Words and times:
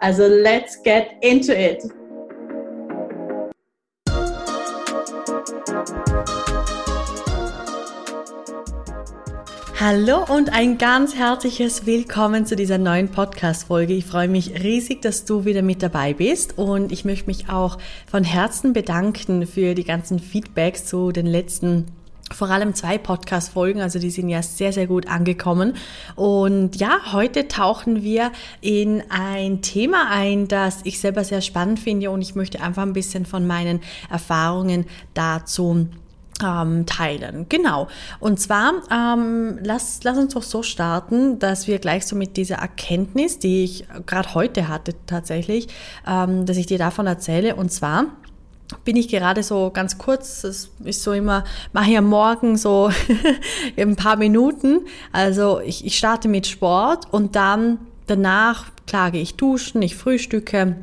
Also 0.00 0.28
let's 0.28 0.80
get 0.84 1.08
into 1.22 1.52
it. 1.52 1.82
Hallo 9.80 10.24
und 10.28 10.52
ein 10.52 10.78
ganz 10.78 11.16
herzliches 11.16 11.86
Willkommen 11.86 12.46
zu 12.46 12.54
dieser 12.54 12.78
neuen 12.78 13.08
Podcast-Folge. 13.08 13.94
Ich 13.94 14.04
freue 14.06 14.28
mich 14.28 14.62
riesig, 14.62 15.02
dass 15.02 15.24
du 15.24 15.44
wieder 15.44 15.62
mit 15.62 15.82
dabei 15.82 16.14
bist 16.14 16.58
und 16.58 16.92
ich 16.92 17.04
möchte 17.04 17.26
mich 17.26 17.48
auch 17.48 17.78
von 18.08 18.22
Herzen 18.22 18.72
bedanken 18.72 19.46
für 19.48 19.74
die 19.74 19.84
ganzen 19.84 20.20
Feedbacks 20.20 20.84
zu 20.84 21.10
den 21.10 21.26
letzten 21.26 21.86
vor 22.32 22.50
allem 22.50 22.74
zwei 22.74 22.98
Podcast-Folgen, 22.98 23.80
also 23.80 23.98
die 23.98 24.10
sind 24.10 24.28
ja 24.28 24.42
sehr, 24.42 24.72
sehr 24.72 24.86
gut 24.86 25.08
angekommen. 25.08 25.74
Und 26.14 26.76
ja, 26.76 27.12
heute 27.12 27.48
tauchen 27.48 28.02
wir 28.02 28.32
in 28.60 29.02
ein 29.08 29.62
Thema 29.62 30.10
ein, 30.10 30.48
das 30.48 30.80
ich 30.84 31.00
selber 31.00 31.24
sehr 31.24 31.40
spannend 31.40 31.80
finde 31.80 32.10
und 32.10 32.22
ich 32.22 32.34
möchte 32.34 32.60
einfach 32.60 32.82
ein 32.82 32.92
bisschen 32.92 33.26
von 33.26 33.46
meinen 33.46 33.80
Erfahrungen 34.10 34.86
dazu 35.14 35.88
ähm, 36.44 36.86
teilen. 36.86 37.46
Genau. 37.48 37.88
Und 38.20 38.40
zwar, 38.40 38.82
ähm, 38.90 39.58
lass, 39.62 40.00
lass 40.04 40.18
uns 40.18 40.34
doch 40.34 40.42
so 40.42 40.62
starten, 40.62 41.38
dass 41.38 41.66
wir 41.66 41.78
gleich 41.78 42.06
so 42.06 42.16
mit 42.16 42.36
dieser 42.36 42.56
Erkenntnis, 42.56 43.38
die 43.38 43.64
ich 43.64 43.84
gerade 44.06 44.34
heute 44.34 44.68
hatte 44.68 44.94
tatsächlich, 45.06 45.68
ähm, 46.06 46.46
dass 46.46 46.56
ich 46.56 46.66
dir 46.66 46.78
davon 46.78 47.06
erzähle. 47.06 47.56
Und 47.56 47.72
zwar, 47.72 48.06
bin 48.84 48.96
ich 48.96 49.08
gerade 49.08 49.42
so 49.42 49.70
ganz 49.72 49.98
kurz, 49.98 50.42
das 50.42 50.70
ist 50.84 51.02
so 51.02 51.12
immer, 51.12 51.44
mache 51.72 51.90
ich 51.90 51.98
am 51.98 52.06
Morgen 52.06 52.56
so 52.56 52.90
ein 53.76 53.96
paar 53.96 54.16
Minuten. 54.16 54.80
Also 55.12 55.60
ich, 55.60 55.84
ich 55.86 55.96
starte 55.96 56.28
mit 56.28 56.46
Sport 56.46 57.06
und 57.10 57.34
dann 57.36 57.78
danach 58.06 58.66
klar 58.86 59.10
gehe 59.10 59.22
ich 59.22 59.36
duschen, 59.36 59.82
ich 59.82 59.96
frühstücke, 59.96 60.76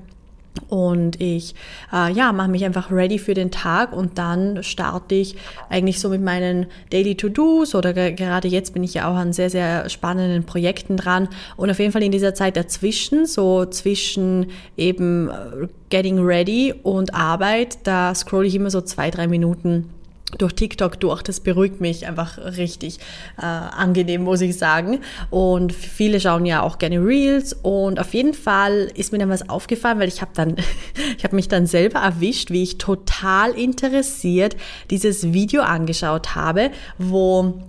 und 0.70 1.22
ich 1.22 1.56
äh, 1.94 2.12
ja, 2.12 2.32
mache 2.32 2.50
mich 2.50 2.66
einfach 2.66 2.92
ready 2.92 3.20
für 3.20 3.34
den 3.34 3.52
Tag 3.52 3.94
und 3.94 4.18
dann 4.18 4.64
starte 4.64 5.16
ich 5.16 5.36
eigentlich 5.70 6.00
so 6.00 6.10
mit 6.10 6.22
meinen 6.22 6.68
Daily 6.90 7.16
To-Dos 7.16 7.76
oder 7.76 7.94
gerade 7.94 8.48
jetzt 8.48 8.74
bin 8.74 8.84
ich 8.84 8.94
ja 8.94 9.10
auch 9.10 9.16
an 9.16 9.34
sehr, 9.34 9.50
sehr 9.50 9.90
spannenden 9.90 10.46
Projekten 10.46 10.98
dran 10.98 11.30
und 11.58 11.70
auf 11.70 11.80
jeden 11.80 11.92
Fall 11.92 12.04
in 12.04 12.12
dieser 12.12 12.34
Zeit 12.34 12.58
dazwischen, 12.58 13.26
so 13.26 13.66
zwischen 13.66 14.48
eben 14.78 15.30
äh, 15.30 15.68
Getting 15.90 16.20
Ready 16.20 16.74
und 16.84 17.14
Arbeit, 17.14 17.80
da 17.84 18.14
scroll 18.16 18.46
ich 18.46 18.56
immer 18.56 18.70
so 18.70 18.82
zwei, 18.82 19.12
drei 19.12 19.28
Minuten 19.28 19.90
durch 20.38 20.54
TikTok 20.54 21.00
durch. 21.00 21.22
Das 21.22 21.40
beruhigt 21.40 21.82
mich 21.82 22.08
einfach 22.08 22.38
richtig 22.38 23.00
äh, 23.38 23.46
angenehm, 23.46 24.24
muss 24.24 24.42
ich 24.42 24.58
sagen. 24.58 25.00
Und 25.30 25.74
viele 25.74 26.20
schauen 26.20 26.46
ja 26.46 26.62
auch 26.62 26.78
gerne 26.78 27.00
Reels. 27.00 27.54
Und 27.54 28.00
auf 28.00 28.14
jeden 28.14 28.34
Fall 28.34 28.92
ist 28.96 29.12
mir 29.12 29.20
dann 29.20 29.30
was 29.30 29.50
aufgefallen, 29.50 30.00
weil 30.00 30.08
ich 30.08 30.22
habe 30.22 30.32
dann, 30.34 30.56
ich 31.18 31.24
habe 31.24 31.36
mich 31.36 31.48
dann 31.48 31.68
selber 31.68 32.00
erwischt, 32.00 32.52
wie 32.52 32.64
ich 32.64 32.78
total 32.78 33.52
interessiert 33.52 34.56
dieses 34.90 35.34
Video 35.34 35.62
angeschaut 35.62 36.36
habe, 36.36 36.72
wo 36.98 37.62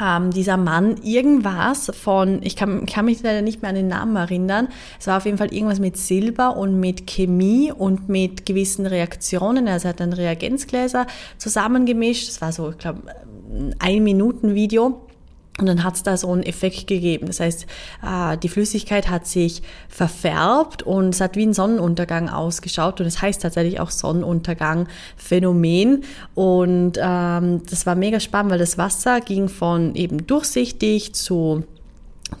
ähm, 0.00 0.30
dieser 0.30 0.56
Mann 0.56 0.96
irgendwas 1.02 1.92
von, 1.94 2.40
ich 2.42 2.56
kann, 2.56 2.86
kann 2.86 3.04
mich 3.04 3.22
leider 3.22 3.42
nicht 3.42 3.62
mehr 3.62 3.70
an 3.70 3.74
den 3.74 3.88
Namen 3.88 4.16
erinnern, 4.16 4.68
es 4.98 5.06
war 5.06 5.18
auf 5.18 5.24
jeden 5.24 5.38
Fall 5.38 5.52
irgendwas 5.52 5.80
mit 5.80 5.96
Silber 5.96 6.56
und 6.56 6.80
mit 6.80 7.06
Chemie 7.06 7.72
und 7.72 8.08
mit 8.08 8.46
gewissen 8.46 8.86
Reaktionen. 8.86 9.68
Also 9.68 9.88
er 9.88 9.90
hat 9.90 10.00
dann 10.00 10.12
Reagenzgläser 10.12 11.06
zusammengemischt. 11.38 12.28
Das 12.28 12.40
war 12.40 12.52
so, 12.52 12.70
ich 12.70 12.78
glaube, 12.78 13.02
ein 13.78 14.02
Minuten 14.02 14.54
Video. 14.54 15.02
Und 15.58 15.66
dann 15.66 15.84
hat 15.84 15.96
es 15.96 16.02
da 16.02 16.16
so 16.16 16.32
einen 16.32 16.44
Effekt 16.44 16.86
gegeben. 16.86 17.26
Das 17.26 17.40
heißt, 17.40 17.66
äh, 18.02 18.38
die 18.38 18.48
Flüssigkeit 18.48 19.10
hat 19.10 19.26
sich 19.26 19.60
verfärbt 19.88 20.82
und 20.82 21.10
es 21.10 21.20
hat 21.20 21.36
wie 21.36 21.44
ein 21.44 21.52
Sonnenuntergang 21.52 22.30
ausgeschaut. 22.30 23.00
Und 23.00 23.06
es 23.06 23.14
das 23.14 23.22
heißt 23.22 23.42
tatsächlich 23.42 23.78
auch 23.78 23.90
Sonnenuntergang-Phänomen. 23.90 26.04
Und 26.34 26.92
ähm, 26.98 27.60
das 27.68 27.84
war 27.84 27.96
mega 27.96 28.18
spannend, 28.18 28.52
weil 28.52 28.58
das 28.58 28.78
Wasser 28.78 29.20
ging 29.20 29.50
von 29.50 29.94
eben 29.94 30.26
durchsichtig 30.26 31.14
zu 31.14 31.64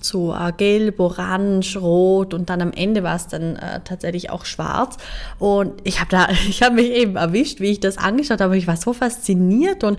zu 0.00 0.32
äh, 0.32 0.52
gelb, 0.56 1.00
orange, 1.00 1.76
rot 1.76 2.32
und 2.32 2.48
dann 2.48 2.62
am 2.62 2.72
Ende 2.72 3.02
war 3.02 3.16
es 3.16 3.28
dann 3.28 3.56
äh, 3.56 3.80
tatsächlich 3.84 4.30
auch 4.30 4.46
schwarz 4.46 4.96
und 5.38 5.74
ich 5.84 6.00
habe 6.00 6.10
da 6.10 6.28
ich 6.48 6.62
habe 6.62 6.76
mich 6.76 6.90
eben 6.90 7.16
erwischt, 7.16 7.60
wie 7.60 7.72
ich 7.72 7.80
das 7.80 7.98
angeschaut 7.98 8.40
habe, 8.40 8.56
ich 8.56 8.66
war 8.66 8.78
so 8.78 8.94
fasziniert 8.94 9.84
und 9.84 9.98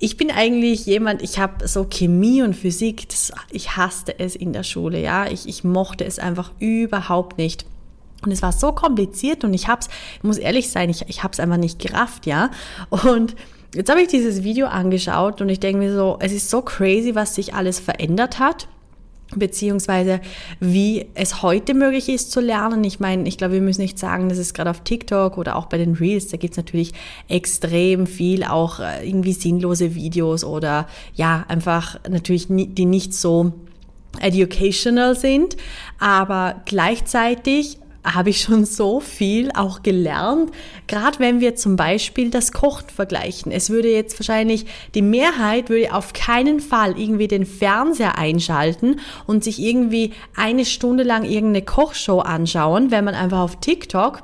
ich 0.00 0.16
bin 0.16 0.30
eigentlich 0.30 0.86
jemand, 0.86 1.22
ich 1.22 1.38
habe 1.38 1.68
so 1.68 1.84
Chemie 1.84 2.42
und 2.42 2.56
Physik, 2.56 3.08
das, 3.10 3.32
ich 3.50 3.76
hasste 3.76 4.18
es 4.18 4.34
in 4.34 4.54
der 4.54 4.62
Schule, 4.62 5.00
ja, 5.00 5.26
ich, 5.26 5.46
ich 5.46 5.62
mochte 5.62 6.04
es 6.04 6.18
einfach 6.18 6.52
überhaupt 6.58 7.36
nicht. 7.36 7.66
Und 8.24 8.32
es 8.32 8.42
war 8.42 8.52
so 8.52 8.72
kompliziert 8.72 9.44
und 9.44 9.54
ich 9.54 9.68
hab's, 9.68 9.88
ich 10.16 10.24
muss 10.24 10.38
ehrlich 10.38 10.70
sein, 10.70 10.88
ich, 10.90 11.08
ich 11.08 11.22
hab's 11.22 11.38
einfach 11.38 11.58
nicht 11.58 11.78
gerafft, 11.78 12.26
ja. 12.26 12.50
Und 12.88 13.36
jetzt 13.74 13.90
habe 13.90 14.00
ich 14.00 14.08
dieses 14.08 14.42
Video 14.42 14.66
angeschaut 14.66 15.42
und 15.42 15.50
ich 15.50 15.60
denke 15.60 15.78
mir 15.78 15.94
so, 15.94 16.16
es 16.20 16.32
ist 16.32 16.48
so 16.48 16.62
crazy, 16.62 17.14
was 17.14 17.34
sich 17.34 17.54
alles 17.54 17.78
verändert 17.78 18.38
hat 18.38 18.68
beziehungsweise 19.36 20.20
wie 20.58 21.06
es 21.14 21.42
heute 21.42 21.74
möglich 21.74 22.08
ist 22.08 22.32
zu 22.32 22.40
lernen. 22.40 22.82
Ich 22.84 23.00
meine, 23.00 23.28
ich 23.28 23.38
glaube, 23.38 23.54
wir 23.54 23.60
müssen 23.60 23.82
nicht 23.82 23.98
sagen, 23.98 24.28
dass 24.28 24.38
es 24.38 24.54
gerade 24.54 24.70
auf 24.70 24.80
TikTok 24.80 25.38
oder 25.38 25.56
auch 25.56 25.66
bei 25.66 25.78
den 25.78 25.94
Reels, 25.94 26.28
da 26.28 26.36
gibt 26.36 26.54
es 26.54 26.56
natürlich 26.56 26.92
extrem 27.28 28.06
viel 28.06 28.44
auch 28.44 28.80
äh, 28.80 29.06
irgendwie 29.08 29.32
sinnlose 29.32 29.94
Videos 29.94 30.44
oder 30.44 30.86
ja, 31.14 31.44
einfach 31.48 31.98
natürlich 32.08 32.46
die 32.48 32.84
nicht 32.84 33.14
so 33.14 33.52
educational 34.18 35.14
sind, 35.14 35.56
aber 35.98 36.62
gleichzeitig 36.64 37.79
habe 38.04 38.30
ich 38.30 38.40
schon 38.40 38.64
so 38.64 39.00
viel 39.00 39.50
auch 39.54 39.82
gelernt, 39.82 40.50
gerade 40.86 41.18
wenn 41.18 41.40
wir 41.40 41.54
zum 41.54 41.76
Beispiel 41.76 42.30
das 42.30 42.52
Kochen 42.52 42.88
vergleichen. 42.88 43.52
Es 43.52 43.70
würde 43.70 43.90
jetzt 43.90 44.18
wahrscheinlich, 44.18 44.66
die 44.94 45.02
Mehrheit 45.02 45.68
würde 45.68 45.94
auf 45.94 46.12
keinen 46.12 46.60
Fall 46.60 46.98
irgendwie 46.98 47.28
den 47.28 47.44
Fernseher 47.44 48.16
einschalten 48.16 49.00
und 49.26 49.44
sich 49.44 49.58
irgendwie 49.58 50.12
eine 50.34 50.64
Stunde 50.64 51.04
lang 51.04 51.24
irgendeine 51.24 51.64
Kochshow 51.64 52.20
anschauen, 52.20 52.90
wenn 52.90 53.04
man 53.04 53.14
einfach 53.14 53.40
auf 53.40 53.60
TikTok 53.60 54.22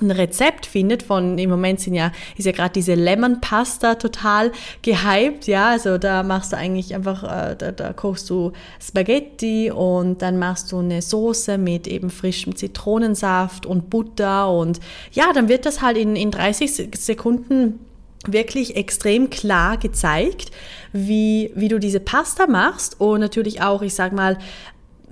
ein 0.00 0.10
Rezept 0.10 0.66
findet 0.66 1.02
von, 1.02 1.38
im 1.38 1.50
Moment 1.50 1.80
sind 1.80 1.94
ja, 1.94 2.12
ist 2.36 2.44
ja 2.44 2.52
gerade 2.52 2.72
diese 2.72 2.94
Lemon 2.94 3.40
Pasta 3.40 3.94
total 3.94 4.52
gehypt, 4.82 5.46
ja, 5.46 5.70
also 5.70 5.98
da 5.98 6.22
machst 6.22 6.52
du 6.52 6.56
eigentlich 6.56 6.94
einfach, 6.94 7.22
äh, 7.22 7.56
da, 7.56 7.72
da 7.72 7.92
kochst 7.92 8.28
du 8.28 8.52
Spaghetti 8.80 9.70
und 9.70 10.22
dann 10.22 10.38
machst 10.38 10.72
du 10.72 10.78
eine 10.78 11.00
Soße 11.00 11.58
mit 11.58 11.86
eben 11.86 12.10
frischem 12.10 12.56
Zitronensaft 12.56 13.64
und 13.64 13.88
Butter 13.90 14.50
und 14.50 14.80
ja, 15.12 15.32
dann 15.32 15.48
wird 15.48 15.66
das 15.66 15.80
halt 15.80 15.96
in, 15.96 16.16
in 16.16 16.30
30 16.30 16.90
Sekunden 16.94 17.80
wirklich 18.26 18.76
extrem 18.76 19.30
klar 19.30 19.76
gezeigt, 19.76 20.50
wie, 20.92 21.52
wie 21.54 21.68
du 21.68 21.78
diese 21.78 22.00
Pasta 22.00 22.46
machst 22.46 23.00
und 23.00 23.20
natürlich 23.20 23.62
auch, 23.62 23.82
ich 23.82 23.94
sag 23.94 24.12
mal, 24.12 24.38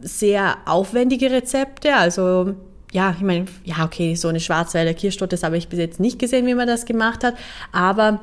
sehr 0.00 0.59
aufwendige 0.67 1.31
Rezepte, 1.31 1.94
also 1.94 2.55
ja, 2.94 3.12
ich 3.17 3.25
meine, 3.25 3.46
ja, 3.64 3.85
okay, 3.85 4.14
so 4.14 4.29
eine 4.29 4.38
Schwarzwälder 4.38 4.94
Kirschtorte, 4.94 5.35
das 5.35 5.43
habe 5.43 5.58
ich 5.58 5.69
bis 5.69 5.81
jetzt 5.81 5.99
nicht 5.99 6.20
gesehen, 6.20 6.46
wie 6.46 6.55
man 6.55 6.69
das 6.69 6.87
gemacht 6.87 7.25
hat, 7.25 7.35
aber 7.73 8.20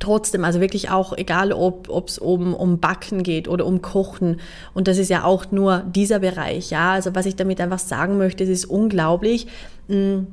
trotzdem, 0.00 0.44
also 0.44 0.60
wirklich 0.60 0.90
auch, 0.90 1.16
egal 1.16 1.52
ob 1.52 2.08
es 2.08 2.18
um, 2.18 2.52
um 2.52 2.80
Backen 2.80 3.22
geht 3.22 3.46
oder 3.46 3.64
um 3.64 3.82
Kochen, 3.82 4.40
und 4.74 4.88
das 4.88 4.98
ist 4.98 5.10
ja 5.10 5.22
auch 5.22 5.52
nur 5.52 5.84
dieser 5.94 6.18
Bereich, 6.18 6.70
ja, 6.70 6.90
also 6.90 7.14
was 7.14 7.24
ich 7.24 7.36
damit 7.36 7.60
einfach 7.60 7.78
sagen 7.78 8.18
möchte, 8.18 8.42
es 8.42 8.50
ist 8.50 8.64
unglaublich, 8.64 9.46
hm, 9.86 10.26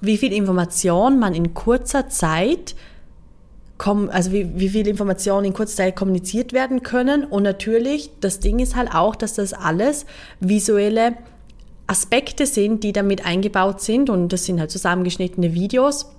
wie 0.00 0.18
viel 0.18 0.32
Information 0.32 1.18
man 1.18 1.34
in 1.34 1.52
kurzer 1.52 2.08
Zeit 2.08 2.76
also 3.78 4.32
wie, 4.32 4.58
wie 4.58 4.70
viel 4.70 4.88
Informationen 4.88 5.44
in 5.44 5.52
kurzer 5.52 5.76
Zeit 5.76 5.96
kommuniziert 5.96 6.54
werden 6.54 6.82
können. 6.82 7.24
Und 7.24 7.42
natürlich, 7.42 8.08
das 8.22 8.40
Ding 8.40 8.58
ist 8.58 8.74
halt 8.74 8.94
auch, 8.94 9.14
dass 9.14 9.34
das 9.34 9.52
alles 9.52 10.06
visuelle 10.40 11.12
Aspekte 11.86 12.46
sind, 12.46 12.82
die 12.84 12.92
damit 12.92 13.24
eingebaut 13.24 13.80
sind 13.80 14.10
und 14.10 14.32
das 14.32 14.44
sind 14.44 14.60
halt 14.60 14.70
zusammengeschnittene 14.70 15.54
Videos. 15.54 16.12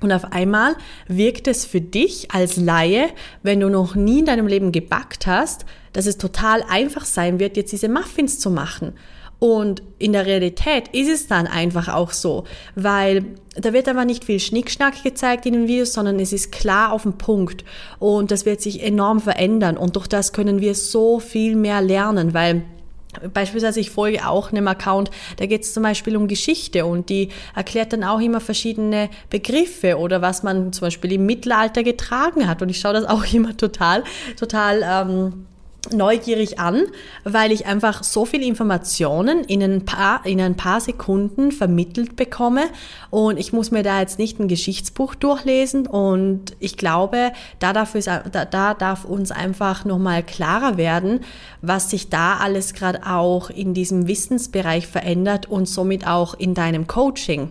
Und 0.00 0.12
auf 0.12 0.32
einmal 0.32 0.76
wirkt 1.08 1.48
es 1.48 1.64
für 1.64 1.80
dich 1.80 2.30
als 2.30 2.56
Laie, 2.56 3.08
wenn 3.42 3.60
du 3.60 3.68
noch 3.68 3.96
nie 3.96 4.20
in 4.20 4.26
deinem 4.26 4.46
Leben 4.46 4.70
gebackt 4.70 5.26
hast, 5.26 5.64
dass 5.92 6.06
es 6.06 6.18
total 6.18 6.62
einfach 6.68 7.04
sein 7.04 7.40
wird, 7.40 7.56
jetzt 7.56 7.72
diese 7.72 7.88
Muffins 7.88 8.38
zu 8.38 8.50
machen. 8.50 8.92
Und 9.40 9.82
in 9.98 10.12
der 10.12 10.26
Realität 10.26 10.88
ist 10.88 11.08
es 11.08 11.28
dann 11.28 11.46
einfach 11.46 11.88
auch 11.88 12.12
so, 12.12 12.44
weil 12.74 13.24
da 13.54 13.72
wird 13.72 13.88
aber 13.88 14.04
nicht 14.04 14.24
viel 14.24 14.40
Schnickschnack 14.40 15.02
gezeigt 15.04 15.46
in 15.46 15.52
den 15.52 15.68
Videos, 15.68 15.92
sondern 15.92 16.18
es 16.18 16.32
ist 16.32 16.50
klar 16.50 16.92
auf 16.92 17.04
den 17.04 17.18
Punkt 17.18 17.64
und 18.00 18.32
das 18.32 18.46
wird 18.46 18.60
sich 18.60 18.82
enorm 18.82 19.20
verändern 19.20 19.76
und 19.76 19.94
durch 19.94 20.08
das 20.08 20.32
können 20.32 20.60
wir 20.60 20.74
so 20.74 21.20
viel 21.20 21.54
mehr 21.54 21.80
lernen, 21.80 22.34
weil 22.34 22.62
Beispielsweise, 23.32 23.80
ich 23.80 23.90
folge 23.90 24.26
auch 24.28 24.52
einem 24.52 24.68
Account, 24.68 25.10
da 25.36 25.46
geht 25.46 25.62
es 25.62 25.72
zum 25.72 25.82
Beispiel 25.82 26.16
um 26.16 26.28
Geschichte 26.28 26.84
und 26.84 27.08
die 27.08 27.30
erklärt 27.54 27.92
dann 27.92 28.04
auch 28.04 28.20
immer 28.20 28.40
verschiedene 28.40 29.08
Begriffe 29.30 29.98
oder 29.98 30.20
was 30.20 30.42
man 30.42 30.72
zum 30.72 30.86
Beispiel 30.86 31.12
im 31.12 31.24
Mittelalter 31.26 31.82
getragen 31.82 32.46
hat. 32.46 32.60
Und 32.60 32.68
ich 32.68 32.80
schaue 32.80 32.92
das 32.92 33.04
auch 33.04 33.24
immer 33.32 33.56
total, 33.56 34.04
total 34.38 34.82
ähm, 34.84 35.46
neugierig 35.92 36.58
an, 36.58 36.84
weil 37.24 37.52
ich 37.52 37.66
einfach 37.66 38.02
so 38.02 38.24
viel 38.24 38.42
Informationen 38.42 39.44
in 39.44 39.62
ein 39.62 39.84
paar, 39.84 40.24
in 40.24 40.40
ein 40.40 40.56
paar 40.56 40.80
Sekunden 40.80 41.52
vermittelt 41.52 42.16
bekomme 42.16 42.64
und 43.10 43.38
ich 43.38 43.52
muss 43.52 43.70
mir 43.70 43.82
da 43.82 44.00
jetzt 44.00 44.18
nicht 44.18 44.38
ein 44.38 44.48
Geschichtsbuch 44.48 45.14
durchlesen 45.14 45.86
und 45.86 46.56
ich 46.60 46.76
glaube, 46.76 47.32
da 47.58 47.72
darf, 47.72 47.94
es, 47.94 48.06
da, 48.06 48.20
da 48.44 48.74
darf 48.74 49.04
uns 49.04 49.30
einfach 49.30 49.84
nochmal 49.84 50.22
klarer 50.22 50.76
werden, 50.76 51.20
was 51.62 51.90
sich 51.90 52.08
da 52.08 52.36
alles 52.36 52.74
gerade 52.74 53.06
auch 53.06 53.50
in 53.50 53.74
diesem 53.74 54.06
Wissensbereich 54.06 54.86
verändert 54.86 55.46
und 55.46 55.68
somit 55.68 56.06
auch 56.06 56.34
in 56.34 56.54
deinem 56.54 56.86
Coaching. 56.86 57.50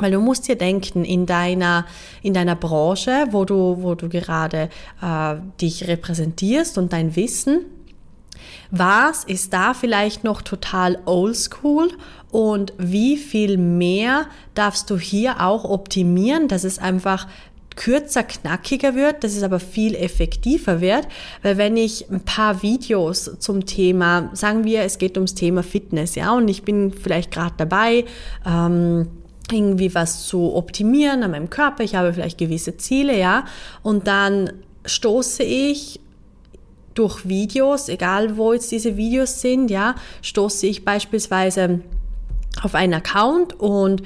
Weil 0.00 0.12
du 0.12 0.20
musst 0.20 0.48
dir 0.48 0.56
denken, 0.56 1.04
in 1.04 1.26
deiner, 1.26 1.86
in 2.22 2.34
deiner 2.34 2.56
Branche, 2.56 3.26
wo 3.30 3.44
du, 3.44 3.78
wo 3.80 3.94
du 3.94 4.08
gerade 4.08 4.68
äh, 5.02 5.36
dich 5.60 5.86
repräsentierst 5.86 6.78
und 6.78 6.92
dein 6.92 7.16
Wissen, 7.16 7.66
was 8.70 9.24
ist 9.24 9.52
da 9.52 9.74
vielleicht 9.74 10.24
noch 10.24 10.42
total 10.42 10.98
oldschool 11.04 11.90
und 12.30 12.72
wie 12.78 13.16
viel 13.16 13.58
mehr 13.58 14.26
darfst 14.54 14.90
du 14.90 14.98
hier 14.98 15.40
auch 15.40 15.64
optimieren, 15.64 16.48
dass 16.48 16.64
es 16.64 16.78
einfach 16.78 17.26
kürzer, 17.76 18.24
knackiger 18.24 18.94
wird, 18.94 19.24
dass 19.24 19.34
es 19.34 19.42
aber 19.42 19.58
viel 19.58 19.94
effektiver 19.94 20.80
wird, 20.80 21.08
weil 21.42 21.56
wenn 21.56 21.76
ich 21.76 22.10
ein 22.10 22.20
paar 22.20 22.62
Videos 22.62 23.30
zum 23.38 23.64
Thema, 23.64 24.30
sagen 24.34 24.64
wir, 24.64 24.82
es 24.82 24.98
geht 24.98 25.16
ums 25.16 25.34
Thema 25.34 25.62
Fitness, 25.62 26.14
ja, 26.14 26.32
und 26.32 26.48
ich 26.48 26.62
bin 26.62 26.92
vielleicht 26.92 27.30
gerade 27.30 27.54
dabei, 27.56 28.04
ähm, 28.46 29.08
irgendwie 29.52 29.94
was 29.94 30.26
zu 30.26 30.54
optimieren 30.54 31.22
an 31.22 31.32
meinem 31.32 31.50
Körper, 31.50 31.82
ich 31.84 31.94
habe 31.94 32.12
vielleicht 32.12 32.38
gewisse 32.38 32.76
Ziele, 32.76 33.18
ja, 33.18 33.44
und 33.82 34.06
dann 34.06 34.52
stoße 34.84 35.42
ich 35.42 36.00
durch 36.94 37.28
Videos, 37.28 37.88
egal 37.88 38.36
wo 38.36 38.52
jetzt 38.52 38.70
diese 38.72 38.96
Videos 38.96 39.40
sind, 39.40 39.70
ja, 39.70 39.94
stoße 40.22 40.66
ich 40.66 40.84
beispielsweise 40.84 41.80
auf 42.62 42.74
einen 42.74 42.94
Account 42.94 43.58
und 43.58 44.02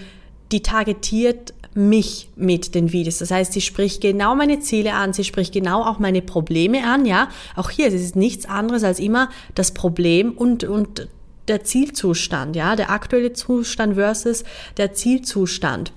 die 0.53 0.61
targetiert 0.61 1.55
mich 1.75 2.29
mit 2.37 2.75
den 2.75 2.93
Videos. 2.93 3.19
Das 3.19 3.31
heißt, 3.31 3.53
sie 3.53 3.61
spricht 3.61 4.01
genau 4.01 4.37
meine 4.37 4.61
Ziele 4.61 4.95
an, 4.95 5.13
sie 5.13 5.25
spricht 5.25 5.53
genau 5.53 5.83
auch 5.83 5.99
meine 5.99 6.23
Probleme 6.23 6.85
an, 6.87 7.05
ja. 7.05 7.29
Auch 7.57 7.71
hier 7.71 7.89
es 7.89 7.95
ist 7.95 8.17
nichts 8.17 8.47
anderes 8.47 8.85
als 8.85 9.01
immer 9.01 9.29
das 9.55 9.73
Problem 9.73 10.33
und, 10.33 10.63
und 10.65 11.09
der 11.49 11.65
Zielzustand, 11.65 12.57
ja, 12.57 12.77
der 12.77 12.91
aktuelle 12.91 13.33
Zustand 13.33 13.95
versus 13.95 14.45
der 14.77 14.95
Zielzustand. 14.95 15.93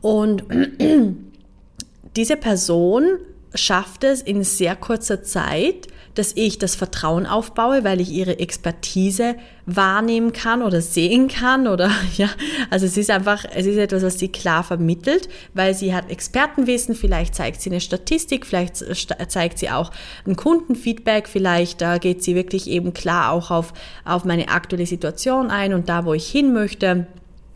Und 0.00 0.44
diese 2.16 2.36
Person 2.36 3.18
schafft 3.54 4.04
es 4.04 4.22
in 4.22 4.44
sehr 4.44 4.76
kurzer 4.76 5.22
Zeit, 5.22 5.88
dass 6.14 6.32
ich 6.34 6.58
das 6.58 6.74
Vertrauen 6.74 7.24
aufbaue, 7.24 7.84
weil 7.84 8.00
ich 8.00 8.10
ihre 8.10 8.40
Expertise 8.40 9.36
wahrnehmen 9.64 10.32
kann 10.32 10.62
oder 10.62 10.80
sehen 10.80 11.28
kann 11.28 11.68
oder 11.68 11.90
ja, 12.16 12.28
also 12.68 12.86
es 12.86 12.96
ist 12.96 13.10
einfach, 13.10 13.44
es 13.54 13.66
ist 13.66 13.76
etwas, 13.76 14.02
was 14.02 14.18
sie 14.18 14.28
klar 14.28 14.64
vermittelt, 14.64 15.28
weil 15.54 15.74
sie 15.74 15.94
hat 15.94 16.10
Expertenwissen, 16.10 16.94
vielleicht 16.94 17.34
zeigt 17.34 17.60
sie 17.60 17.70
eine 17.70 17.80
Statistik, 17.80 18.44
vielleicht 18.44 18.84
zeigt 19.28 19.58
sie 19.58 19.70
auch 19.70 19.92
ein 20.26 20.36
Kundenfeedback, 20.36 21.28
vielleicht 21.28 21.80
da 21.80 21.98
geht 21.98 22.24
sie 22.24 22.34
wirklich 22.34 22.68
eben 22.68 22.92
klar 22.92 23.30
auch 23.30 23.50
auf, 23.50 23.72
auf 24.04 24.24
meine 24.24 24.48
aktuelle 24.48 24.86
Situation 24.86 25.50
ein 25.50 25.72
und 25.72 25.88
da, 25.88 26.04
wo 26.04 26.14
ich 26.14 26.28
hin 26.28 26.52
möchte 26.52 27.06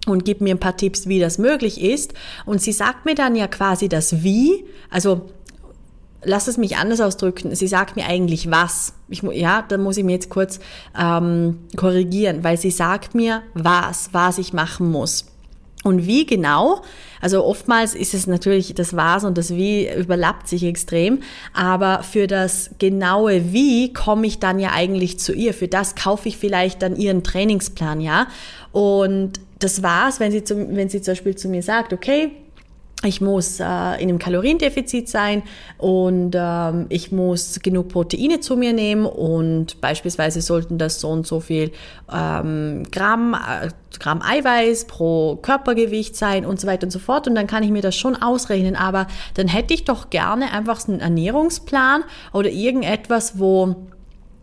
und 0.07 0.25
gibt 0.25 0.41
mir 0.41 0.55
ein 0.55 0.61
paar 0.61 0.77
Tipps, 0.77 1.09
wie 1.09 1.19
das 1.19 1.39
möglich 1.39 1.81
ist. 1.81 2.15
Und 2.45 2.61
sie 2.61 2.73
sagt 2.73 3.07
mir 3.07 3.15
dann 3.15 3.35
ja 3.37 3.47
quasi 3.49 3.89
das 3.89 4.23
Wie, 4.23 4.65
also 4.91 5.31
lass 6.25 6.49
es 6.49 6.57
mich 6.57 6.77
anders 6.77 7.01
ausdrücken. 7.01 7.55
Sie 7.55 7.67
sagt 7.67 7.97
mir 7.97 8.07
eigentlich 8.07 8.51
was. 8.51 8.95
Ich, 9.09 9.23
ja, 9.23 9.63
da 9.67 9.79
muss 9.79 9.97
ich 9.97 10.05
mir 10.05 10.13
jetzt 10.13 10.31
kurz 10.31 10.61
ähm, 10.99 11.61
korrigieren, 11.77 12.45
weil 12.45 12.57
sie 12.57 12.71
sagt 12.71 13.15
mir 13.15 13.43
was, 13.55 14.11
was 14.13 14.39
ich 14.39 14.53
machen 14.53 14.91
muss. 14.91 15.27
Und 15.85 16.07
wie 16.07 16.25
genau? 16.25 16.81
Also 17.21 17.45
oftmals 17.45 17.95
ist 17.95 18.15
es 18.15 18.27
natürlich 18.27 18.75
das 18.75 18.97
Was 18.97 19.23
und 19.23 19.37
das 19.37 19.55
Wie 19.55 19.87
überlappt 19.87 20.49
sich 20.49 20.65
extrem, 20.65 21.21
aber 21.53 22.03
für 22.03 22.27
das 22.27 22.71
genaue 22.79 23.53
Wie 23.53 23.93
komme 23.93 24.27
ich 24.27 24.39
dann 24.39 24.59
ja 24.59 24.71
eigentlich 24.73 25.19
zu 25.19 25.35
ihr. 25.35 25.53
Für 25.53 25.69
das 25.69 25.95
kaufe 25.95 26.29
ich 26.29 26.39
vielleicht 26.39 26.81
dann 26.81 26.97
ihren 26.97 27.23
Trainingsplan, 27.23 28.01
ja. 28.01 28.29
Und 28.73 29.41
das 29.59 29.83
war's, 29.83 30.21
wenn 30.21 30.33
sie, 30.33 30.43
zum, 30.43 30.75
wenn 30.75 30.89
sie 30.89 31.03
zum 31.03 31.13
Beispiel 31.13 31.37
zu 31.37 31.49
mir 31.49 31.63
sagt, 31.63 31.93
okay, 31.93 32.31
ich 33.05 33.21
muss 33.21 33.61
äh, 33.61 33.65
in 33.65 34.09
einem 34.09 34.19
Kaloriendefizit 34.19 35.09
sein 35.09 35.43
und 35.79 36.35
ähm, 36.35 36.87
ich 36.89 37.13
muss 37.13 37.61
genug 37.61 37.89
Proteine 37.89 38.41
zu 38.41 38.57
mir 38.57 38.73
nehmen 38.73 39.07
und 39.07 39.81
beispielsweise 39.81 40.41
sollten 40.41 40.79
das 40.79 41.01
so 41.01 41.09
und 41.09 41.27
so 41.27 41.41
viel 41.41 41.73
ähm, 42.13 42.85
Gramm, 42.91 43.35
äh, 43.35 43.69
Gramm 43.99 44.23
Eiweiß 44.23 44.87
pro 44.87 45.37
Körpergewicht 45.37 46.17
sein 46.17 46.45
und 46.45 46.61
so 46.61 46.67
weiter 46.67 46.85
und 46.85 46.91
so 46.91 46.99
fort. 46.99 47.29
Und 47.29 47.35
dann 47.35 47.47
kann 47.47 47.63
ich 47.63 47.71
mir 47.71 47.83
das 47.83 47.97
schon 47.97 48.17
ausrechnen, 48.17 48.77
aber 48.77 49.07
dann 49.35 49.49
hätte 49.49 49.75
ich 49.75 49.85
doch 49.85 50.11
gerne 50.11 50.53
einfach 50.53 50.87
einen 50.89 51.01
Ernährungsplan 51.01 52.05
oder 52.33 52.51
irgendetwas, 52.51 53.39
wo 53.39 53.77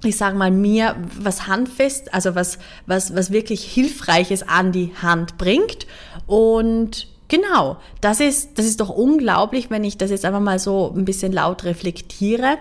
ich 0.04 0.18
sage 0.18 0.36
mal, 0.36 0.50
mir 0.50 0.96
was 1.20 1.48
handfest, 1.48 2.14
also 2.14 2.34
was, 2.34 2.58
was, 2.88 3.16
was 3.16 3.32
wirklich 3.32 3.64
Hilfreiches 3.64 4.48
an 4.48 4.72
die 4.72 4.92
Hand 5.00 5.38
bringt. 5.38 5.86
Und 6.26 7.11
Genau, 7.32 7.78
das 8.02 8.20
ist, 8.20 8.60
das 8.60 8.66
ist 8.66 8.82
doch 8.82 8.90
unglaublich, 8.90 9.70
wenn 9.70 9.86
ich 9.86 9.98
das 9.98 10.12
jetzt 10.12 10.26
einfach 10.26 10.42
mal 10.42 10.60
so 10.60 10.94
ein 10.94 11.06
bisschen 11.06 11.32
laut 11.32 11.64
reflektiere, 11.64 12.58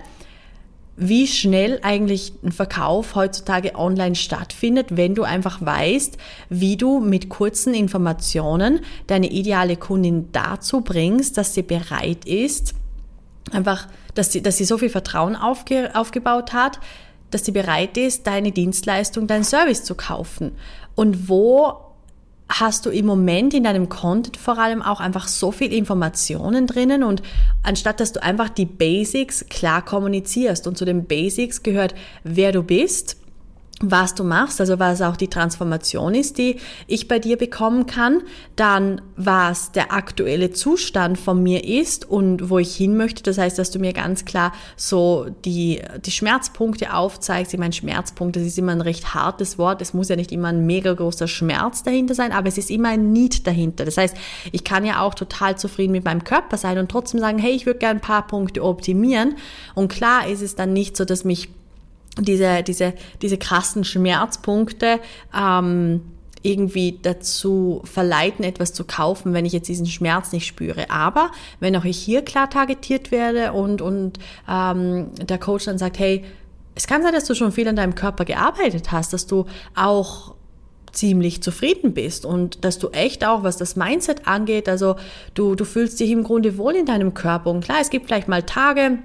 wie 0.96 1.26
schnell 1.26 1.80
eigentlich 1.82 2.34
ein 2.44 2.52
Verkauf 2.52 3.16
heutzutage 3.16 3.74
online 3.74 4.14
stattfindet, 4.14 4.96
wenn 4.96 5.16
du 5.16 5.24
einfach 5.24 5.60
weißt, 5.60 6.18
wie 6.50 6.76
du 6.76 7.00
mit 7.00 7.28
kurzen 7.28 7.74
Informationen 7.74 8.78
deine 9.08 9.32
ideale 9.32 9.76
Kundin 9.76 10.28
dazu 10.30 10.82
bringst, 10.82 11.36
dass 11.36 11.52
sie 11.52 11.62
bereit 11.62 12.24
ist, 12.24 12.74
einfach, 13.50 13.88
dass 14.14 14.30
sie, 14.30 14.40
dass 14.40 14.58
sie 14.58 14.64
so 14.66 14.78
viel 14.78 14.90
Vertrauen 14.90 15.34
aufge, 15.34 15.90
aufgebaut 15.94 16.52
hat, 16.52 16.78
dass 17.32 17.44
sie 17.44 17.50
bereit 17.50 17.96
ist, 17.96 18.28
deine 18.28 18.52
Dienstleistung, 18.52 19.26
deinen 19.26 19.42
Service 19.42 19.82
zu 19.82 19.96
kaufen. 19.96 20.52
Und 20.94 21.28
wo 21.28 21.89
hast 22.50 22.84
du 22.84 22.90
im 22.90 23.06
Moment 23.06 23.54
in 23.54 23.62
deinem 23.62 23.88
Content 23.88 24.36
vor 24.36 24.58
allem 24.58 24.82
auch 24.82 25.00
einfach 25.00 25.28
so 25.28 25.52
viel 25.52 25.72
Informationen 25.72 26.66
drinnen 26.66 27.04
und 27.04 27.22
anstatt 27.62 28.00
dass 28.00 28.12
du 28.12 28.22
einfach 28.22 28.48
die 28.48 28.66
Basics 28.66 29.46
klar 29.48 29.84
kommunizierst 29.84 30.66
und 30.66 30.76
zu 30.76 30.84
den 30.84 31.06
Basics 31.06 31.62
gehört, 31.62 31.94
wer 32.24 32.50
du 32.50 32.62
bist, 32.64 33.19
was 33.82 34.14
du 34.14 34.24
machst, 34.24 34.60
also 34.60 34.78
was 34.78 35.00
auch 35.00 35.16
die 35.16 35.28
Transformation 35.28 36.14
ist, 36.14 36.36
die 36.36 36.56
ich 36.86 37.08
bei 37.08 37.18
dir 37.18 37.38
bekommen 37.38 37.86
kann, 37.86 38.22
dann 38.54 39.00
was 39.16 39.72
der 39.72 39.92
aktuelle 39.92 40.50
Zustand 40.50 41.18
von 41.18 41.42
mir 41.42 41.64
ist 41.64 42.08
und 42.08 42.50
wo 42.50 42.58
ich 42.58 42.76
hin 42.76 42.96
möchte. 42.96 43.22
Das 43.22 43.38
heißt, 43.38 43.58
dass 43.58 43.70
du 43.70 43.78
mir 43.78 43.94
ganz 43.94 44.26
klar 44.26 44.52
so 44.76 45.28
die, 45.46 45.80
die 46.04 46.10
Schmerzpunkte 46.10 46.92
aufzeigst. 46.92 47.54
Ich 47.54 47.58
meine, 47.58 47.72
Schmerzpunkt, 47.72 48.36
das 48.36 48.42
ist 48.42 48.58
immer 48.58 48.72
ein 48.72 48.82
recht 48.82 49.14
hartes 49.14 49.56
Wort. 49.56 49.80
Es 49.80 49.94
muss 49.94 50.10
ja 50.10 50.16
nicht 50.16 50.30
immer 50.30 50.48
ein 50.48 50.66
mega 50.66 50.92
großer 50.92 51.26
Schmerz 51.26 51.82
dahinter 51.82 52.14
sein, 52.14 52.32
aber 52.32 52.48
es 52.48 52.58
ist 52.58 52.70
immer 52.70 52.90
ein 52.90 53.12
Need 53.12 53.46
dahinter. 53.46 53.86
Das 53.86 53.96
heißt, 53.96 54.14
ich 54.52 54.62
kann 54.62 54.84
ja 54.84 55.00
auch 55.00 55.14
total 55.14 55.56
zufrieden 55.56 55.92
mit 55.92 56.04
meinem 56.04 56.24
Körper 56.24 56.58
sein 56.58 56.76
und 56.76 56.90
trotzdem 56.90 57.20
sagen, 57.20 57.38
hey, 57.38 57.52
ich 57.52 57.64
würde 57.64 57.78
gerne 57.78 57.98
ein 57.98 58.02
paar 58.02 58.26
Punkte 58.26 58.62
optimieren. 58.62 59.36
Und 59.74 59.88
klar 59.88 60.28
ist 60.28 60.42
es 60.42 60.54
dann 60.54 60.74
nicht 60.74 60.98
so, 60.98 61.06
dass 61.06 61.24
mich 61.24 61.48
diese, 62.18 62.62
diese, 62.62 62.94
diese 63.22 63.38
krassen 63.38 63.84
Schmerzpunkte 63.84 65.00
ähm, 65.36 66.02
irgendwie 66.42 66.98
dazu 67.02 67.82
verleiten, 67.84 68.44
etwas 68.44 68.72
zu 68.72 68.84
kaufen, 68.84 69.34
wenn 69.34 69.44
ich 69.44 69.52
jetzt 69.52 69.68
diesen 69.68 69.86
Schmerz 69.86 70.32
nicht 70.32 70.46
spüre. 70.46 70.90
Aber 70.90 71.30
wenn 71.60 71.76
auch 71.76 71.84
ich 71.84 71.98
hier 71.98 72.22
klar 72.22 72.48
targetiert 72.48 73.10
werde 73.10 73.52
und, 73.52 73.82
und 73.82 74.18
ähm, 74.48 75.08
der 75.16 75.38
Coach 75.38 75.66
dann 75.66 75.78
sagt, 75.78 75.98
hey, 75.98 76.24
es 76.74 76.86
kann 76.86 77.02
sein, 77.02 77.12
dass 77.12 77.24
du 77.24 77.34
schon 77.34 77.52
viel 77.52 77.68
an 77.68 77.76
deinem 77.76 77.94
Körper 77.94 78.24
gearbeitet 78.24 78.90
hast, 78.90 79.12
dass 79.12 79.26
du 79.26 79.44
auch 79.74 80.34
ziemlich 80.92 81.42
zufrieden 81.42 81.94
bist 81.94 82.24
und 82.24 82.64
dass 82.64 82.78
du 82.78 82.88
echt 82.88 83.24
auch, 83.24 83.42
was 83.42 83.56
das 83.56 83.76
Mindset 83.76 84.26
angeht, 84.26 84.68
also 84.68 84.96
du, 85.34 85.54
du 85.54 85.64
fühlst 85.64 86.00
dich 86.00 86.10
im 86.10 86.24
Grunde 86.24 86.56
wohl 86.56 86.74
in 86.74 86.86
deinem 86.86 87.14
Körper. 87.14 87.50
Und 87.50 87.64
klar, 87.64 87.78
es 87.80 87.90
gibt 87.90 88.06
vielleicht 88.06 88.28
mal 88.28 88.42
Tage, 88.42 88.98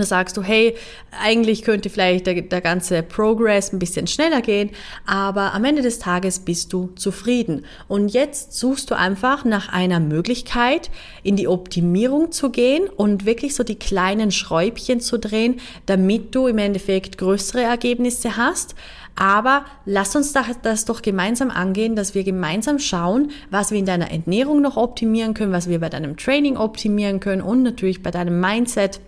da 0.00 0.04
sagst 0.04 0.38
du, 0.38 0.42
hey, 0.42 0.74
eigentlich 1.22 1.62
könnte 1.62 1.90
vielleicht 1.90 2.26
der, 2.26 2.40
der, 2.40 2.60
ganze 2.62 3.02
Progress 3.02 3.72
ein 3.72 3.78
bisschen 3.78 4.06
schneller 4.06 4.40
gehen, 4.40 4.70
aber 5.04 5.52
am 5.52 5.64
Ende 5.64 5.82
des 5.82 5.98
Tages 5.98 6.38
bist 6.38 6.72
du 6.72 6.90
zufrieden. 6.96 7.66
Und 7.88 8.08
jetzt 8.08 8.54
suchst 8.58 8.90
du 8.90 8.96
einfach 8.96 9.44
nach 9.44 9.70
einer 9.70 10.00
Möglichkeit, 10.00 10.90
in 11.22 11.36
die 11.36 11.46
Optimierung 11.46 12.32
zu 12.32 12.50
gehen 12.50 12.88
und 12.88 13.26
wirklich 13.26 13.54
so 13.54 13.64
die 13.64 13.78
kleinen 13.78 14.30
Schräubchen 14.30 15.00
zu 15.00 15.18
drehen, 15.18 15.60
damit 15.84 16.34
du 16.34 16.46
im 16.46 16.58
Endeffekt 16.58 17.18
größere 17.18 17.62
Ergebnisse 17.62 18.38
hast. 18.38 18.74
Aber 19.14 19.66
lass 19.84 20.16
uns 20.16 20.32
das 20.32 20.84
doch 20.86 21.02
gemeinsam 21.02 21.50
angehen, 21.50 21.96
dass 21.96 22.14
wir 22.14 22.24
gemeinsam 22.24 22.78
schauen, 22.78 23.30
was 23.50 23.70
wir 23.70 23.78
in 23.78 23.84
deiner 23.84 24.10
Ernährung 24.10 24.62
noch 24.62 24.78
optimieren 24.78 25.34
können, 25.34 25.52
was 25.52 25.68
wir 25.68 25.80
bei 25.80 25.90
deinem 25.90 26.16
Training 26.16 26.56
optimieren 26.56 27.20
können 27.20 27.42
und 27.42 27.62
natürlich 27.62 28.02
bei 28.02 28.10
deinem 28.10 28.40
Mindset 28.40 29.00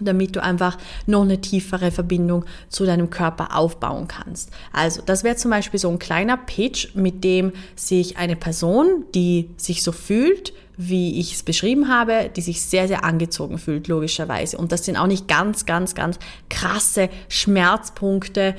damit 0.00 0.36
du 0.36 0.42
einfach 0.42 0.78
noch 1.06 1.22
eine 1.22 1.40
tiefere 1.40 1.90
Verbindung 1.90 2.44
zu 2.68 2.84
deinem 2.84 3.10
Körper 3.10 3.56
aufbauen 3.56 4.08
kannst. 4.08 4.50
Also, 4.72 5.02
das 5.04 5.24
wäre 5.24 5.36
zum 5.36 5.50
Beispiel 5.50 5.80
so 5.80 5.88
ein 5.88 5.98
kleiner 5.98 6.36
Pitch, 6.36 6.94
mit 6.94 7.24
dem 7.24 7.52
sich 7.76 8.16
eine 8.16 8.36
Person, 8.36 9.04
die 9.14 9.50
sich 9.56 9.82
so 9.82 9.92
fühlt, 9.92 10.52
wie 10.76 11.18
ich 11.18 11.34
es 11.34 11.42
beschrieben 11.42 11.88
habe, 11.88 12.30
die 12.34 12.40
sich 12.40 12.62
sehr, 12.62 12.86
sehr 12.86 13.04
angezogen 13.04 13.58
fühlt, 13.58 13.88
logischerweise. 13.88 14.56
Und 14.56 14.70
das 14.70 14.84
sind 14.84 14.96
auch 14.96 15.08
nicht 15.08 15.26
ganz, 15.26 15.66
ganz, 15.66 15.96
ganz 15.96 16.18
krasse 16.48 17.10
Schmerzpunkte. 17.28 18.54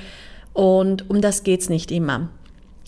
Und 0.54 1.10
um 1.10 1.22
das 1.22 1.44
geht's 1.44 1.70
nicht 1.70 1.92
immer. 1.92 2.28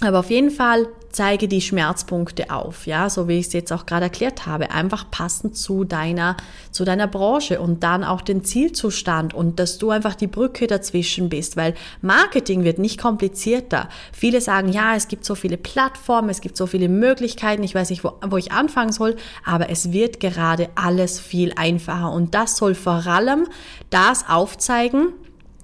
Aber 0.01 0.19
auf 0.19 0.29
jeden 0.29 0.51
Fall 0.51 0.87
zeige 1.11 1.47
die 1.47 1.61
Schmerzpunkte 1.61 2.49
auf, 2.51 2.87
ja, 2.87 3.09
so 3.09 3.27
wie 3.27 3.39
ich 3.39 3.47
es 3.47 3.53
jetzt 3.53 3.71
auch 3.71 3.85
gerade 3.85 4.05
erklärt 4.05 4.45
habe, 4.45 4.71
einfach 4.71 5.09
passend 5.11 5.57
zu 5.57 5.83
deiner, 5.83 6.37
zu 6.71 6.85
deiner 6.85 7.07
Branche 7.07 7.59
und 7.59 7.83
dann 7.83 8.03
auch 8.03 8.21
den 8.21 8.43
Zielzustand 8.43 9.33
und 9.33 9.59
dass 9.59 9.77
du 9.77 9.91
einfach 9.91 10.15
die 10.15 10.27
Brücke 10.27 10.67
dazwischen 10.67 11.29
bist, 11.29 11.57
weil 11.57 11.75
Marketing 12.01 12.63
wird 12.63 12.79
nicht 12.79 12.99
komplizierter. 12.99 13.89
Viele 14.11 14.41
sagen, 14.41 14.69
ja, 14.69 14.95
es 14.95 15.07
gibt 15.07 15.25
so 15.25 15.35
viele 15.35 15.57
Plattformen, 15.57 16.29
es 16.29 16.41
gibt 16.41 16.57
so 16.57 16.65
viele 16.65 16.89
Möglichkeiten, 16.89 17.63
ich 17.63 17.75
weiß 17.75 17.89
nicht, 17.89 18.03
wo, 18.03 18.13
wo 18.25 18.37
ich 18.37 18.51
anfangen 18.51 18.91
soll, 18.91 19.15
aber 19.45 19.69
es 19.69 19.91
wird 19.91 20.19
gerade 20.19 20.69
alles 20.75 21.19
viel 21.19 21.53
einfacher 21.55 22.11
und 22.11 22.33
das 22.35 22.57
soll 22.57 22.75
vor 22.75 23.05
allem 23.05 23.47
das 23.89 24.27
aufzeigen, 24.27 25.13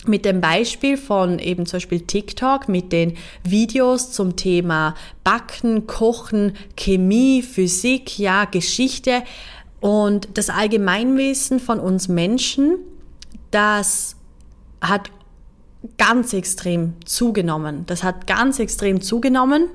mit 0.08 0.26
dem 0.26 0.42
Beispiel 0.42 0.98
von 0.98 1.40
eben 1.40 1.66
zum 1.66 1.78
Beispiel 1.78 2.02
TikTok 2.02 2.70
mit 2.70 2.92
den 2.92 3.18
Videos 3.44 4.12
zum 4.12 4.36
Thema 4.36 4.96
Backen, 5.24 5.88
Kochen, 5.88 6.54
Chemie, 6.76 7.42
Physik, 7.42 8.18
ja, 8.20 8.46
Geschichte 8.46 9.24
und 9.80 10.30
das 10.34 10.50
Allgemeinwissen 10.50 11.60
von 11.60 11.80
uns 11.80 12.08
Menschen, 12.08 12.78
das 13.52 14.16
hat 14.82 15.10
ganz 15.98 16.34
extrem 16.34 16.94
zugenommen. 17.06 17.86
Das 17.86 18.04
hat 18.04 18.28
ganz 18.28 18.60
extrem 18.60 19.02
zugenommen 19.02 19.70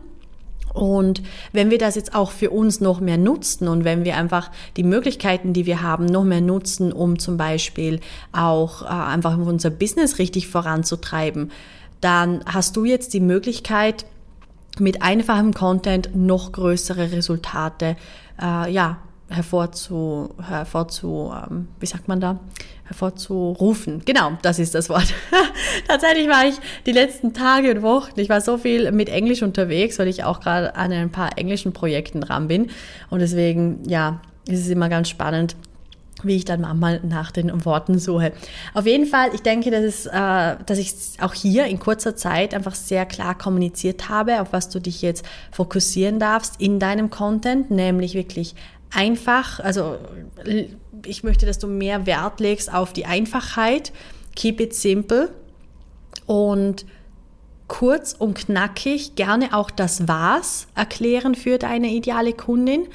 und 0.72 1.22
wenn 1.52 1.70
wir 1.70 1.78
das 1.78 1.96
jetzt 1.96 2.14
auch 2.14 2.30
für 2.30 2.50
uns 2.50 2.80
noch 2.80 3.00
mehr 3.00 3.18
nutzen 3.18 3.68
und 3.68 3.84
wenn 3.84 4.04
wir 4.04 4.16
einfach 4.16 4.50
die 4.76 4.84
Möglichkeiten, 4.84 5.52
die 5.52 5.66
wir 5.66 5.82
haben, 5.82 6.06
noch 6.06 6.24
mehr 6.24 6.40
nutzen, 6.40 6.92
um 6.92 7.18
zum 7.18 7.36
Beispiel 7.36 8.00
auch 8.32 8.82
äh, 8.82 8.86
einfach 8.86 9.36
unser 9.36 9.70
Business 9.70 10.18
richtig 10.18 10.48
voranzutreiben, 10.48 11.50
dann 12.00 12.42
hast 12.46 12.76
du 12.76 12.84
jetzt 12.84 13.14
die 13.14 13.20
Möglichkeit, 13.20 14.06
mit 14.78 15.02
einfachem 15.02 15.52
Content 15.52 16.16
noch 16.16 16.52
größere 16.52 17.12
Resultate 17.12 17.96
äh, 18.40 18.72
ja, 18.72 18.98
hervorzu, 19.32 20.34
hervorzu 20.40 21.32
ähm, 21.34 21.68
wie 21.80 21.86
sagt 21.86 22.08
man 22.08 22.20
da, 22.20 22.40
hervorzurufen. 22.84 24.02
Genau, 24.04 24.32
das 24.42 24.58
ist 24.58 24.74
das 24.74 24.88
Wort. 24.88 25.14
Tatsächlich 25.88 26.28
war 26.28 26.46
ich 26.46 26.56
die 26.86 26.92
letzten 26.92 27.32
Tage 27.32 27.70
und 27.70 27.82
Wochen, 27.82 28.18
ich 28.20 28.28
war 28.28 28.40
so 28.40 28.58
viel 28.58 28.92
mit 28.92 29.08
Englisch 29.08 29.42
unterwegs, 29.42 29.98
weil 29.98 30.08
ich 30.08 30.24
auch 30.24 30.40
gerade 30.40 30.76
an 30.76 30.92
ein 30.92 31.10
paar 31.10 31.38
englischen 31.38 31.72
Projekten 31.72 32.20
dran 32.20 32.48
bin. 32.48 32.70
Und 33.10 33.20
deswegen, 33.20 33.88
ja, 33.88 34.20
ist 34.46 34.60
es 34.60 34.68
immer 34.68 34.88
ganz 34.88 35.08
spannend, 35.08 35.56
wie 36.22 36.36
ich 36.36 36.44
dann 36.44 36.60
manchmal 36.60 37.00
nach 37.02 37.30
den 37.30 37.64
Worten 37.64 37.98
suche. 37.98 38.32
Auf 38.74 38.86
jeden 38.86 39.06
Fall, 39.06 39.30
ich 39.34 39.42
denke, 39.42 39.70
dass, 39.70 39.82
es, 39.82 40.06
äh, 40.06 40.56
dass 40.66 40.78
ich 40.78 40.92
auch 41.20 41.34
hier 41.34 41.66
in 41.66 41.78
kurzer 41.78 42.16
Zeit 42.16 42.54
einfach 42.54 42.74
sehr 42.74 43.06
klar 43.06 43.36
kommuniziert 43.36 44.08
habe, 44.08 44.40
auf 44.40 44.52
was 44.52 44.68
du 44.68 44.80
dich 44.80 45.02
jetzt 45.02 45.24
fokussieren 45.50 46.18
darfst 46.18 46.60
in 46.60 46.78
deinem 46.78 47.10
Content, 47.10 47.70
nämlich 47.70 48.14
wirklich 48.14 48.54
einfach, 48.92 49.60
also 49.60 49.98
ich 51.04 51.24
möchte, 51.24 51.46
dass 51.46 51.58
du 51.58 51.66
mehr 51.66 52.06
Wert 52.06 52.40
legst 52.40 52.72
auf 52.72 52.92
die 52.92 53.06
Einfachheit, 53.06 53.92
keep 54.36 54.60
it 54.60 54.74
simple 54.74 55.30
und 56.26 56.86
kurz 57.68 58.12
und 58.12 58.34
knackig 58.34 59.14
gerne 59.14 59.56
auch 59.56 59.70
das 59.70 60.06
Was 60.06 60.66
erklären 60.74 61.34
für 61.34 61.58
deine 61.58 61.88
ideale 61.88 62.34
Kundin. 62.34 62.86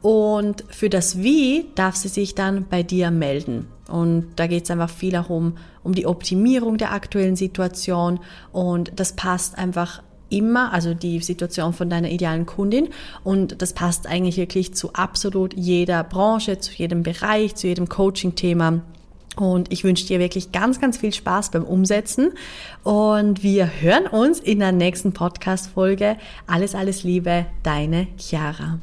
Und 0.00 0.64
für 0.68 0.88
das 0.88 1.22
Wie 1.22 1.66
darf 1.76 1.94
sie 1.94 2.08
sich 2.08 2.34
dann 2.34 2.66
bei 2.68 2.82
dir 2.82 3.10
melden. 3.12 3.68
Und 3.88 4.32
da 4.36 4.48
geht 4.48 4.64
es 4.64 4.70
einfach 4.70 4.90
viel 4.90 5.12
darum, 5.12 5.58
um 5.84 5.94
die 5.94 6.06
Optimierung 6.06 6.76
der 6.76 6.92
aktuellen 6.92 7.36
Situation. 7.36 8.18
Und 8.52 8.92
das 8.96 9.12
passt 9.12 9.56
einfach 9.58 10.02
immer, 10.32 10.72
also 10.72 10.94
die 10.94 11.20
Situation 11.20 11.72
von 11.72 11.88
deiner 11.88 12.10
idealen 12.10 12.46
Kundin. 12.46 12.88
Und 13.22 13.62
das 13.62 13.72
passt 13.72 14.06
eigentlich 14.06 14.36
wirklich 14.36 14.74
zu 14.74 14.92
absolut 14.94 15.54
jeder 15.54 16.02
Branche, 16.02 16.58
zu 16.58 16.72
jedem 16.72 17.02
Bereich, 17.02 17.54
zu 17.54 17.68
jedem 17.68 17.88
Coaching-Thema. 17.88 18.80
Und 19.36 19.72
ich 19.72 19.84
wünsche 19.84 20.06
dir 20.06 20.18
wirklich 20.18 20.52
ganz, 20.52 20.80
ganz 20.80 20.98
viel 20.98 21.12
Spaß 21.12 21.50
beim 21.50 21.64
Umsetzen. 21.64 22.32
Und 22.82 23.42
wir 23.42 23.70
hören 23.80 24.06
uns 24.06 24.40
in 24.40 24.58
der 24.58 24.72
nächsten 24.72 25.12
Podcast-Folge. 25.12 26.16
Alles, 26.46 26.74
alles 26.74 27.02
Liebe, 27.02 27.46
deine 27.62 28.08
Chiara. 28.18 28.78